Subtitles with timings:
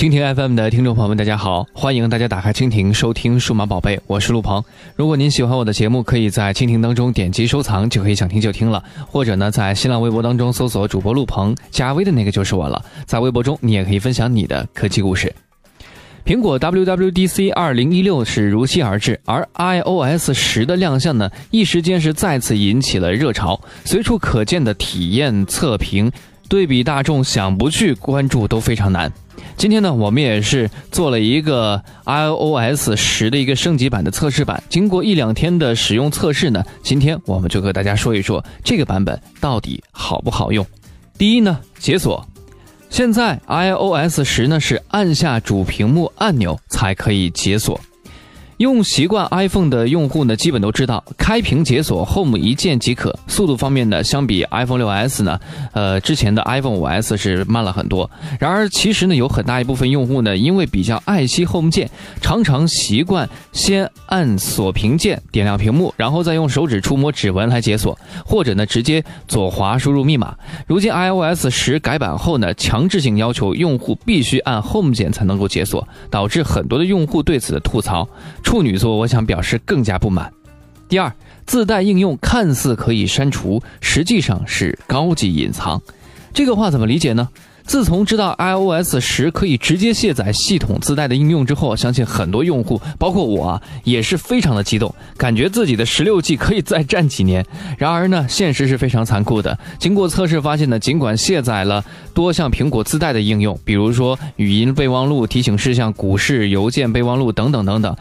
[0.00, 1.66] 蜻蜓 FM 的听众朋友们，大家好！
[1.74, 4.64] 欢迎大家打开蜻蜓收听数码宝贝，我是陆鹏。
[4.96, 8.82] 如果您喜欢我的节目，可以在蜻蜓当中点击收藏，就可以想听就听了。
[9.06, 12.82] 或者呢，在新浪微博当中搜索主播陆鹏，加微的那个就是我了。
[13.04, 15.30] 在微博中，你也可以分享你的科技故事。
[16.24, 26.10] 苹果 WWDC 二零一六是如期而至，而 iOS 十的亮相呢，一时间是再次引起了热潮，随处可见的体验测评，
[26.50, 29.10] 对比大众想不去关注都非常难。
[29.56, 34.60] 今天呢，我们也是做了一个 iOS 十的一个升级版的测试版。
[34.68, 40.66] 经过一两天的使用测试呢，今天我们就和大家说一说这个版本到底好不好用。
[41.16, 42.26] 第一呢，解锁。
[42.88, 47.80] 现在 iOS 十呢是按下主屏幕按钮才可以解锁。
[48.60, 53.18] 用习惯 iPhone 的用户呢，基本都知道开屏解锁 Home 一键即可。
[53.26, 55.40] 速度方面呢，相比 iPhone 6s 呢，
[55.72, 58.10] 呃，之前的 iPhone 5s 是慢了很多。
[58.38, 61.88] 然而，其实呢，有很大一部分用户呢，因为比较爱惜 Home 键，
[62.20, 70.36] 常常习惯先按锁屏键点亮屏幕，然后再用手指触摸指纹来解锁，或者呢，直接左滑输入密码。
[70.66, 78.06] 如今 iOS 十改版后呢，强制性要求用户必须按 Home 键才能够解锁，导致很多的用户对此的吐槽。
[78.50, 80.32] 处女座，我想表示更加不满。
[80.88, 81.14] 第二，
[81.46, 85.80] 自带应用看似可以删除，实际上是高级隐藏。
[86.34, 87.28] 这个话怎么理解呢？
[87.62, 97.46] 自从知道 iOS 十可以直接卸载系统自带的应用之后，相信很多用户，包括我，也是非常的激动，感觉自己的十六 G 可以再战几年。
[97.78, 99.56] 然而呢，现实是非常残酷的。
[99.78, 107.96] 经过测试发现呢，尽管卸载了多项苹果自带的应用，比如说语音备忘录、提醒事项、股市邮件备忘录等等等等。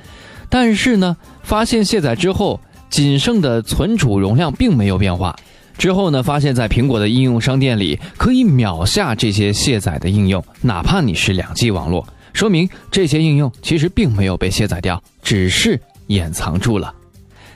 [0.49, 5.35] 但是呢，发现卸载之后，仅剩的存储容量并没有变化。
[5.77, 16.93] 之后呢，发现，在苹果的应用商店里，可以秒下这些卸载的应用，哪怕你是两 G 网络，说明这些应用其实并没有被卸载掉，只是掩藏住了。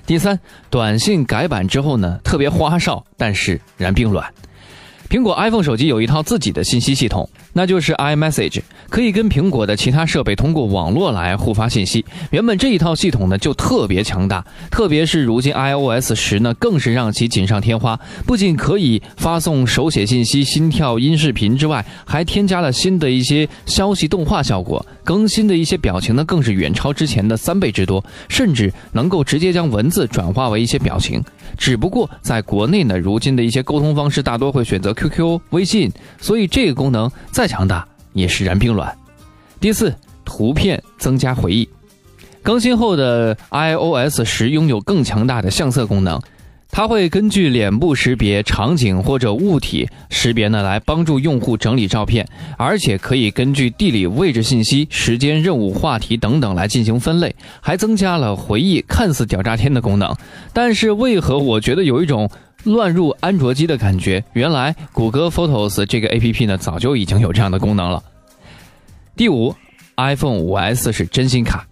[0.06, 4.26] 第三，短信改版之后呢，特别花哨，但是然并卵。
[5.14, 12.04] 苹果 iPhone 手机有一套自己的信息系统，那就是 iMessage，可以跟苹果的其他设备通过网络来互发信息。
[12.32, 18.00] 原本这一套系统呢就特别强大，特别是如今 iOS 十呢，更是让其锦上添花。
[18.26, 31.24] 不仅可以发送手写信息、心跳音视频之外，还添加了新的一些消息动画效果，更新的一些表情呢，更是远超之前的三倍之多，甚至能够直接将文字转化为一些表情。
[31.56, 34.92] 只不过在国内呢，如今的一些沟通方式大多会选择。
[35.10, 35.92] QQ、微信，
[36.22, 38.96] 所以这个功能再强大也是然并卵。
[39.60, 39.94] 第四，
[40.24, 41.68] 图片增加回忆。
[42.42, 46.22] 更新后的 iOS 十拥有更强大的相册功能，
[46.76, 60.16] 它会根据脸部识别、场景或者物体识别呢，来帮助用户整理照片，而且可以根据地理位置信息、时间、任务、话题等等来进行分类，还增加了回忆看似屌炸天的功能。
[60.52, 62.28] 但是为何我觉得有一种？
[62.64, 68.02] 乱入安卓机的感觉，原来谷歌 Photos 这个 A P P 呢，早就已经有这样的功能了。
[69.18, 69.54] 第五
[69.98, 71.68] ，iPhone 5S 是真心卡。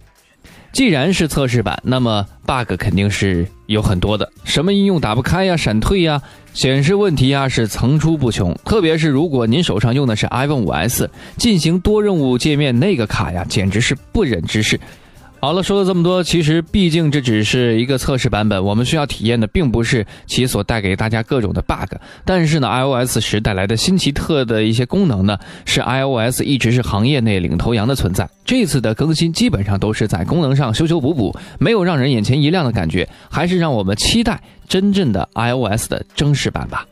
[0.74, 6.22] 既然是测试版，那么 bug 肯定是有很多的，什么应用打不开呀、闪退呀、
[6.54, 8.58] 显示问题呀，是层出不穷。
[8.64, 14.80] 特别是如果您手上用的是 iPhone 5S，进行多任务界面那个卡呀，简直是不忍直视。
[15.42, 21.96] 好了，说了这么多，其实毕竟这只是一个测试版本，我们需要体验的并不是其所带给大家各种的 bug。
[22.24, 28.30] 但是呢，iOS 十带来的新奇特的一些功能呢，是 iOS 一直是行业内领头羊的存在。
[28.46, 36.86] 这次的更新基本上都是在功能上修修补补，没有让人眼前一亮的感觉，还是让我们期待真正的 iOS 的正式版吧。